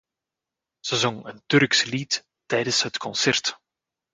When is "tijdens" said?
2.45-2.83